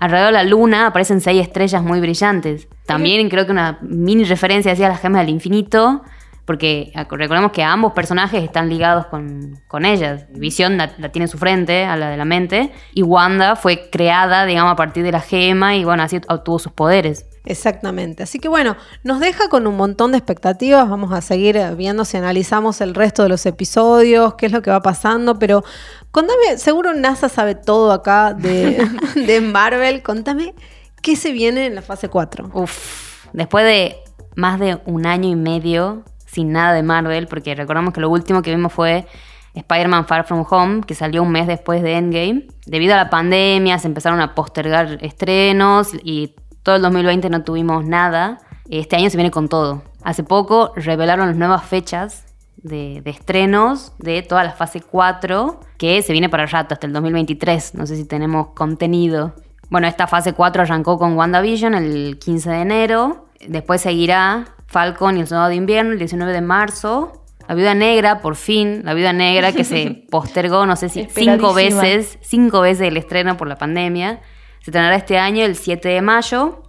alrededor 0.00 0.28
de 0.28 0.32
la 0.32 0.44
luna 0.44 0.86
aparecen 0.86 1.20
seis 1.20 1.42
estrellas 1.42 1.82
muy 1.82 2.00
brillantes. 2.00 2.68
También 2.86 3.28
creo 3.28 3.46
que 3.46 3.52
una 3.52 3.78
mini 3.82 4.24
referencia 4.24 4.72
hacia 4.72 4.88
las 4.88 5.00
gemas 5.00 5.22
del 5.22 5.30
infinito, 5.30 6.02
porque 6.46 6.92
recordemos 7.10 7.52
que 7.52 7.62
ambos 7.62 7.92
personajes 7.92 8.42
están 8.42 8.70
ligados 8.70 9.06
con, 9.06 9.60
con 9.68 9.84
ellas. 9.84 10.26
Visión 10.30 10.78
la, 10.78 10.92
la 10.96 11.10
tiene 11.10 11.24
en 11.24 11.28
su 11.28 11.36
frente, 11.36 11.84
a 11.84 11.96
la 11.96 12.08
de 12.08 12.16
la 12.16 12.24
mente, 12.24 12.72
y 12.94 13.02
Wanda 13.02 13.56
fue 13.56 13.90
creada, 13.90 14.46
digamos, 14.46 14.72
a 14.72 14.76
partir 14.76 15.04
de 15.04 15.12
la 15.12 15.20
gema 15.20 15.76
y 15.76 15.84
bueno, 15.84 16.02
así 16.02 16.18
obtuvo 16.28 16.58
sus 16.58 16.72
poderes. 16.72 17.26
Exactamente. 17.44 18.22
Así 18.22 18.38
que 18.38 18.48
bueno, 18.48 18.76
nos 19.04 19.20
deja 19.20 19.48
con 19.48 19.66
un 19.66 19.76
montón 19.76 20.12
de 20.12 20.18
expectativas. 20.18 20.88
Vamos 20.88 21.12
a 21.12 21.20
seguir 21.20 21.56
eh, 21.56 21.74
viendo 21.74 22.04
si 22.04 22.16
analizamos 22.16 22.80
el 22.80 22.94
resto 22.94 23.22
de 23.22 23.28
los 23.28 23.46
episodios, 23.46 24.34
qué 24.34 24.46
es 24.46 24.52
lo 24.52 24.62
que 24.62 24.70
va 24.70 24.82
pasando. 24.82 25.38
Pero 25.38 25.64
contame, 26.10 26.58
seguro 26.58 26.94
NASA 26.94 27.28
sabe 27.28 27.54
todo 27.54 27.92
acá 27.92 28.34
de, 28.34 28.86
de 29.14 29.40
Marvel. 29.40 30.02
Contame 30.02 30.54
qué 31.02 31.16
se 31.16 31.32
viene 31.32 31.66
en 31.66 31.74
la 31.74 31.82
fase 31.82 32.08
4. 32.08 32.50
Uf, 32.52 33.26
después 33.32 33.64
de 33.64 33.96
más 34.36 34.60
de 34.60 34.80
un 34.84 35.06
año 35.06 35.28
y 35.28 35.36
medio 35.36 36.04
sin 36.26 36.52
nada 36.52 36.74
de 36.74 36.82
Marvel, 36.82 37.26
porque 37.26 37.54
recordamos 37.54 37.94
que 37.94 38.00
lo 38.00 38.10
último 38.10 38.42
que 38.42 38.54
vimos 38.54 38.72
fue 38.72 39.06
Spider-Man 39.54 40.06
Far 40.06 40.26
From 40.26 40.44
Home, 40.48 40.82
que 40.86 40.94
salió 40.94 41.22
un 41.22 41.30
mes 41.30 41.46
después 41.46 41.82
de 41.82 41.94
Endgame. 41.94 42.46
Debido 42.66 42.94
a 42.94 42.98
la 42.98 43.10
pandemia 43.10 43.78
se 43.78 43.88
empezaron 43.88 44.20
a 44.20 44.34
postergar 44.34 44.98
estrenos 45.00 45.90
y 46.02 46.34
todo 46.68 46.76
el 46.76 46.82
2020 46.82 47.30
no 47.30 47.44
tuvimos 47.44 47.86
nada. 47.86 48.40
Este 48.68 48.96
año 48.96 49.08
se 49.08 49.16
viene 49.16 49.30
con 49.30 49.48
todo. 49.48 49.84
Hace 50.02 50.22
poco 50.22 50.74
revelaron 50.76 51.28
las 51.28 51.36
nuevas 51.36 51.64
fechas 51.64 52.26
de, 52.58 53.00
de 53.02 53.10
estrenos 53.10 53.94
de 53.96 54.20
toda 54.20 54.44
la 54.44 54.52
fase 54.52 54.82
4, 54.82 55.60
que 55.78 56.02
se 56.02 56.12
viene 56.12 56.28
para 56.28 56.44
rato, 56.44 56.74
hasta 56.74 56.86
el 56.86 56.92
2023. 56.92 57.74
No 57.74 57.86
sé 57.86 57.96
si 57.96 58.04
tenemos 58.04 58.48
contenido. 58.48 59.32
Bueno, 59.70 59.86
esta 59.86 60.06
fase 60.06 60.34
4 60.34 60.60
arrancó 60.64 60.98
con 60.98 61.16
WandaVision 61.16 61.74
el 61.74 62.18
15 62.18 62.50
de 62.50 62.60
enero. 62.60 63.28
Después 63.46 63.80
seguirá 63.80 64.44
Falcon 64.66 65.16
y 65.16 65.20
el 65.20 65.26
Soldado 65.26 65.48
de 65.48 65.54
Invierno 65.54 65.92
el 65.92 65.98
19 65.98 66.30
de 66.34 66.42
marzo. 66.42 67.24
La 67.48 67.54
Viuda 67.54 67.72
Negra, 67.72 68.20
por 68.20 68.36
fin, 68.36 68.82
la 68.84 68.92
Viuda 68.92 69.14
Negra 69.14 69.52
que 69.52 69.64
se 69.64 70.04
postergó, 70.10 70.66
no 70.66 70.76
sé 70.76 70.90
si 70.90 71.08
cinco 71.10 71.54
veces, 71.54 72.18
cinco 72.20 72.60
veces 72.60 72.88
el 72.88 72.98
estreno 72.98 73.38
por 73.38 73.48
la 73.48 73.56
pandemia. 73.56 74.20
Se 74.62 74.70
estrenará 74.70 74.96
este 74.96 75.18
año 75.18 75.44
el 75.44 75.56
7 75.56 75.88
de 75.88 76.02
mayo. 76.02 76.62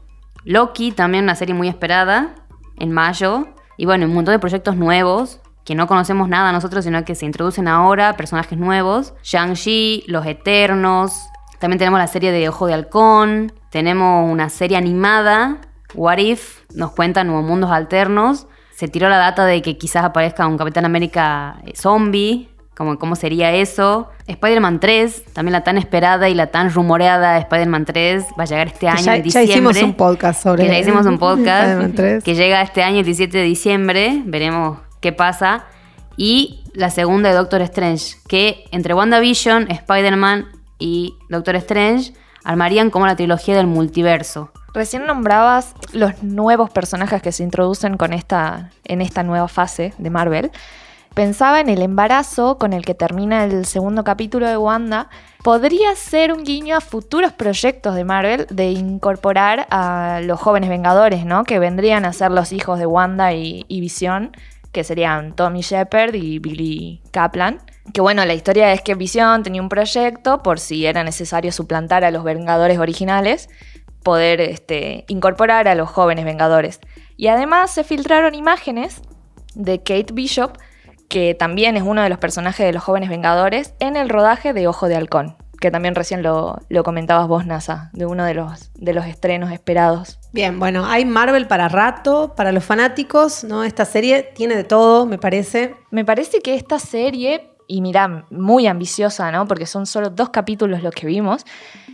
Loki, 0.45 0.91
también 0.91 1.25
una 1.25 1.35
serie 1.35 1.53
muy 1.53 1.67
esperada, 1.67 2.35
en 2.77 2.91
mayo. 2.91 3.47
Y 3.77 3.85
bueno, 3.85 4.05
un 4.05 4.13
montón 4.13 4.33
de 4.33 4.39
proyectos 4.39 4.75
nuevos 4.75 5.39
que 5.69 5.75
no 5.75 5.85
conocemos 5.85 6.27
nada 6.27 6.51
nosotros, 6.51 6.83
sino 6.83 7.05
que 7.05 7.13
se 7.13 7.27
introducen 7.27 7.67
ahora, 7.67 8.17
personajes 8.17 8.57
nuevos. 8.57 9.13
Shang-Chi, 9.21 10.05
Los 10.07 10.25
Eternos. 10.25 11.27
También 11.59 11.77
tenemos 11.77 11.99
la 11.99 12.07
serie 12.07 12.31
de 12.31 12.49
Ojo 12.49 12.65
de 12.65 12.73
Halcón. 12.73 13.53
Tenemos 13.69 14.31
una 14.31 14.49
serie 14.49 14.77
animada, 14.77 15.61
What 15.93 16.17
If, 16.17 16.61
nos 16.73 16.93
cuenta 16.93 17.23
nuevos 17.23 17.45
mundos 17.45 17.69
alternos. 17.69 18.47
Se 18.71 18.87
tiró 18.87 19.09
la 19.09 19.17
data 19.17 19.45
de 19.45 19.61
que 19.61 19.77
quizás 19.77 20.03
aparezca 20.03 20.47
un 20.47 20.57
Capitán 20.57 20.85
América 20.85 21.59
eh, 21.63 21.73
zombie, 21.75 22.49
como 22.79 22.97
cómo 22.97 23.17
sería 23.17 23.51
eso. 23.51 24.09
Spider-Man 24.25 24.79
3, 24.79 25.25
también 25.33 25.51
la 25.51 25.65
tan 25.65 25.77
esperada 25.77 26.29
y 26.29 26.33
la 26.33 26.47
tan 26.47 26.71
rumoreada 26.73 27.37
Spider-Man 27.37 27.83
3, 27.83 28.23
va 28.39 28.43
a 28.43 28.45
llegar 28.45 28.67
este 28.67 28.79
Que 28.79 28.87
año 28.87 29.01
ya, 29.03 29.15
en 29.17 29.23
ya 29.23 29.41
diciembre. 29.41 29.51
hicimos 29.51 29.83
un 29.83 29.93
podcast 29.95 30.41
sobre 30.41 30.63
Que 30.63 30.69
ya 30.71 30.79
hicimos 30.79 31.05
un 31.05 31.17
podcast 31.19 31.63
Spider-Man 31.63 31.93
3. 31.93 32.23
que 32.23 32.35
llega 32.35 32.61
este 32.61 32.81
año 32.81 32.99
el 32.99 33.05
17 33.05 33.37
de 33.37 33.43
diciembre. 33.43 34.21
Veremos 34.25 34.79
qué 35.01 35.11
pasa. 35.11 35.65
Y 36.15 36.63
la 36.73 36.89
segunda 36.89 37.27
de 37.29 37.35
Doctor 37.35 37.61
Strange, 37.63 38.15
que 38.29 38.63
entre 38.71 38.93
WandaVision, 38.93 39.69
Spider-Man 39.69 40.47
y 40.79 41.15
Doctor 41.29 41.57
Strange 41.57 42.13
armarían 42.45 42.89
como 42.91 43.05
la 43.07 43.17
trilogía 43.17 43.57
del 43.57 43.67
multiverso. 43.67 44.51
Recién 44.73 45.05
nombrabas 45.05 45.73
los 45.91 46.23
nuevos 46.23 46.69
personajes 46.69 47.21
que 47.21 47.33
se 47.33 47.43
introducen 47.43 47.97
con 47.97 48.13
esta, 48.13 48.69
en 48.85 49.01
esta 49.01 49.23
nueva 49.23 49.49
fase 49.49 49.93
de 49.97 50.09
Marvel. 50.09 50.51
Pensaba 51.13 51.59
en 51.59 51.69
el 51.69 51.81
embarazo 51.81 52.57
con 52.57 52.73
el 52.73 52.85
que 52.85 52.93
termina 52.93 53.43
el 53.43 53.65
segundo 53.65 54.03
capítulo 54.03 54.47
de 54.47 54.57
Wanda. 54.57 55.09
Podría 55.43 55.95
ser 55.95 56.33
un 56.33 56.43
guiño 56.43 56.77
a 56.77 56.81
futuros 56.81 57.33
proyectos 57.33 57.95
de 57.95 58.03
Marvel 58.03 58.47
de 58.49 58.71
incorporar 58.71 59.67
a 59.69 60.21
los 60.23 60.39
jóvenes 60.39 60.69
Vengadores, 60.69 61.25
¿no? 61.25 61.43
Que 61.43 61.59
vendrían 61.59 62.05
a 62.05 62.13
ser 62.13 62.31
los 62.31 62.51
hijos 62.51 62.79
de 62.79 62.85
Wanda 62.85 63.33
y, 63.33 63.65
Visión, 63.69 64.31
que 64.71 64.83
serían 64.83 65.33
Tommy 65.33 65.61
Shepard 65.61 66.13
y 66.15 66.39
Billy 66.39 67.01
Kaplan. 67.11 67.59
Que 67.93 68.01
bueno, 68.01 68.23
la 68.25 68.33
historia 68.33 68.71
es 68.73 68.81
que 68.81 68.95
Visión 68.95 69.43
tenía 69.43 69.61
un 69.61 69.69
proyecto 69.69 70.43
por 70.43 70.59
si 70.59 70.85
era 70.85 71.03
necesario 71.03 71.51
suplantar 71.51 72.03
a 72.03 72.11
los 72.11 72.23
Vengadores 72.23 72.77
originales, 72.77 73.49
poder 74.03 74.41
este, 74.41 75.05
incorporar 75.07 75.67
a 75.67 75.75
los 75.75 75.89
jóvenes 75.89 76.25
Vengadores. 76.25 76.79
Y 77.17 77.27
además 77.27 77.71
se 77.71 77.83
filtraron 77.83 78.35
imágenes 78.35 79.01
de 79.55 79.79
Kate 79.79 80.13
Bishop, 80.13 80.57
que 81.09 81.33
también 81.33 81.75
es 81.75 81.83
uno 81.83 82.03
de 82.03 82.09
los 82.09 82.19
personajes 82.19 82.65
de 82.65 82.71
los 82.71 82.83
jóvenes 82.83 83.09
Vengadores, 83.09 83.73
en 83.79 83.97
el 83.97 84.09
rodaje 84.09 84.53
de 84.53 84.67
Ojo 84.67 84.87
de 84.87 84.95
Halcón, 84.95 85.35
que 85.59 85.71
también 85.71 85.95
recién 85.95 86.23
lo, 86.23 86.59
lo 86.69 86.83
comentabas 86.83 87.27
vos, 87.27 87.45
NASA, 87.45 87.89
de 87.93 88.05
uno 88.05 88.23
de 88.23 88.35
los, 88.35 88.71
de 88.75 88.93
los 88.93 89.05
estrenos 89.05 89.51
esperados. 89.51 90.19
Bien, 90.31 90.59
bueno, 90.59 90.85
hay 90.85 91.05
Marvel 91.05 91.47
para 91.47 91.67
rato, 91.67 92.33
para 92.35 92.51
los 92.51 92.63
fanáticos, 92.63 93.43
¿no? 93.43 93.63
Esta 93.63 93.85
serie 93.85 94.31
tiene 94.35 94.55
de 94.55 94.63
todo, 94.63 95.05
me 95.07 95.17
parece. 95.17 95.75
Me 95.89 96.05
parece 96.05 96.39
que 96.39 96.53
esta 96.53 96.77
serie, 96.77 97.49
y 97.67 97.81
mirá, 97.81 98.25
muy 98.29 98.67
ambiciosa, 98.67 99.31
¿no? 99.31 99.47
Porque 99.47 99.65
son 99.65 99.87
solo 99.87 100.11
dos 100.11 100.29
capítulos 100.29 100.83
los 100.83 100.93
que 100.93 101.07
vimos, 101.07 101.43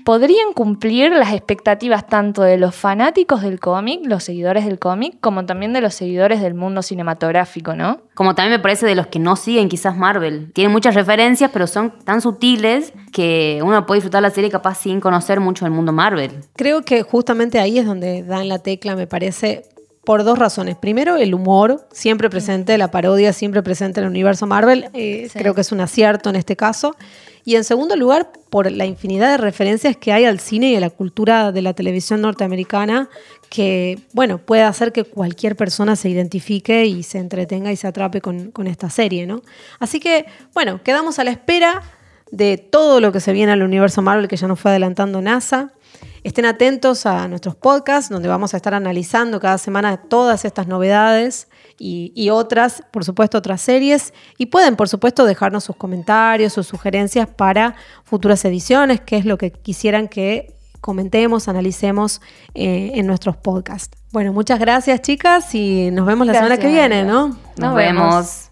podrían 0.06 0.54
cumplir 0.54 1.12
las 1.12 1.34
expectativas 1.34 2.08
tanto 2.08 2.44
de 2.44 2.58
los 2.58 2.76
fanáticos 2.76 3.42
del 3.42 3.60
cómic, 3.60 4.02
los 4.04 4.24
seguidores 4.24 4.64
del 4.64 4.78
cómic, 4.78 5.18
como 5.20 5.46
también 5.48 5.74
de 5.74 5.82
los 5.82 5.96
seguidores 5.96 6.42
del 6.42 6.54
mundo 6.54 6.84
cinematográfico, 6.84 7.76
¿no? 7.76 8.02
Como 8.14 8.36
también 8.36 8.52
me 8.52 8.62
parece 8.62 8.86
de 8.86 8.94
los 8.94 9.08
que 9.08 9.18
no 9.18 9.36
siguen 9.36 9.68
quizás 9.68 9.98
Marvel. 9.98 10.52
Tienen 10.54 10.72
muchas 10.72 10.94
referencias, 10.94 11.50
pero 11.52 11.66
son 11.66 11.92
tan 12.06 12.22
sutiles 12.22 12.94
que 13.12 13.60
uno 13.64 13.86
puede 13.88 13.98
disfrutar 13.98 14.22
la 14.22 14.30
serie 14.30 14.52
capaz 14.52 14.76
sin 14.76 15.02
conocer 15.02 15.40
mucho 15.40 15.66
del 15.66 15.74
mundo 15.74 15.92
Marvel. 15.92 16.32
Creo 16.56 16.84
que 16.84 17.02
justamente 17.02 17.60
ahí 17.60 17.80
es 17.80 17.88
donde 17.88 18.22
dan 18.22 18.48
la 18.48 18.60
tecla, 18.60 18.96
me 18.96 19.08
parece, 19.08 19.64
por 20.06 20.24
dos 20.24 20.40
razones. 20.40 20.76
Primero, 20.76 21.18
el 21.18 21.34
humor, 21.34 21.88
siempre 21.92 22.30
presente, 22.30 22.78
la 22.78 22.92
parodia 22.92 23.34
siempre 23.34 23.64
presente 23.64 24.00
en 24.00 24.06
el 24.06 24.10
universo 24.12 24.48
Marvel. 24.48 24.90
eh, 24.94 25.28
Sí. 25.32 25.40
Creo 25.40 25.54
que 25.54 25.62
es 25.62 25.72
un 25.72 25.82
acierto 25.82 26.30
en 26.30 26.36
este 26.36 26.56
caso. 26.56 26.96
Y 27.44 27.56
en 27.56 27.64
segundo 27.64 27.96
lugar, 27.96 28.32
por 28.50 28.72
la 28.72 28.86
infinidad 28.86 29.30
de 29.32 29.38
referencias 29.38 29.96
que 29.98 30.12
hay 30.12 30.26
al 30.26 30.40
cine 30.40 30.72
y 30.72 30.76
a 30.76 30.80
la 30.80 30.90
cultura 30.90 31.52
de 31.52 31.62
la 31.62 31.74
televisión 31.74 32.22
norteamericana, 32.22 33.08
que, 33.50 34.00
bueno, 34.14 34.40
puede 34.40 34.64
hacer 34.64 34.92
que 34.92 35.04
cualquier 35.04 35.56
persona 35.56 35.96
se 35.96 36.10
identifique 36.10 36.86
y 36.86 37.04
se 37.04 37.20
entretenga 37.20 37.72
y 37.72 37.76
se 37.76 37.88
atrape 37.88 38.20
con, 38.22 38.52
con 38.52 38.66
esta 38.66 38.90
serie, 38.90 39.28
¿no? 39.28 39.42
Así 39.80 40.00
que, 40.00 40.26
bueno, 40.54 40.82
quedamos 40.84 41.20
a 41.20 41.24
la 41.24 41.32
espera 41.32 41.84
de 42.32 42.58
todo 42.58 43.00
lo 43.00 43.12
que 43.12 43.20
se 43.20 43.32
viene 43.32 43.52
al 43.52 43.62
universo 43.62 44.02
Marvel 44.02 44.28
que 44.28 44.38
ya 44.38 44.48
nos 44.48 44.60
fue 44.60 44.72
adelantando 44.72 45.22
NASA. 45.22 45.72
Estén 46.26 46.46
atentos 46.46 47.06
a 47.06 47.28
nuestros 47.28 47.56
podcasts, 47.56 48.10
donde 48.10 48.28
vamos 48.28 48.56
a 48.56 48.58
estar 48.58 48.74
analizando 48.74 49.40
cada 49.40 49.60
semana 49.60 49.98
todas 49.98 50.44
estas 50.44 50.66
novedades 50.66 51.48
y, 51.78 52.12
y 52.16 52.32
otras, 52.32 52.82
por 52.90 53.06
supuesto, 53.06 53.38
otras 53.38 53.62
series. 53.62 54.12
Y 54.40 54.48
pueden, 54.48 54.76
por 54.76 54.90
supuesto, 54.90 55.26
dejarnos 55.26 55.66
sus 55.66 55.76
comentarios, 55.76 56.52
sus 56.52 56.66
sugerencias 56.66 57.28
para 57.28 57.76
futuras 58.06 58.44
ediciones, 58.44 59.02
qué 59.02 59.18
es 59.18 59.26
lo 59.26 59.38
que 59.38 59.52
quisieran 59.52 60.08
que 60.08 60.58
comentemos, 60.82 61.48
analicemos 61.48 62.22
eh, 62.56 62.94
en 62.96 63.06
nuestros 63.06 63.38
podcasts. 63.38 63.96
Bueno, 64.12 64.34
muchas 64.34 64.58
gracias, 64.60 65.02
chicas, 65.04 65.54
y 65.54 65.92
nos 65.92 66.08
vemos 66.08 66.26
la 66.26 66.34
semana 66.34 66.58
que 66.58 66.70
viene, 66.70 67.04
¿no? 67.04 67.28
Nos, 67.28 67.38
Nos 67.58 67.76
vemos. 67.76 68.50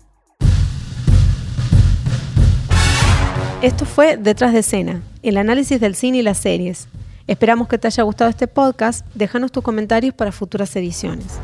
Esto 3.63 3.85
fue 3.87 4.17
Detrás 4.17 4.53
de 4.53 4.59
escena, 4.59 5.01
el 5.23 5.37
análisis 5.37 5.79
del 5.79 5.95
cine 5.95 6.19
y 6.19 6.21
las 6.21 6.37
series. 6.37 6.87
Esperamos 7.27 7.67
que 7.67 7.77
te 7.77 7.87
haya 7.87 8.03
gustado 8.03 8.29
este 8.29 8.47
podcast. 8.47 9.05
Déjanos 9.13 9.51
tus 9.51 9.63
comentarios 9.63 10.13
para 10.13 10.31
futuras 10.31 10.75
ediciones. 10.75 11.39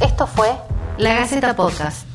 Esto 0.00 0.26
fue 0.26 0.48
La 0.98 1.14
Gaceta 1.14 1.56
Podcast. 1.56 2.06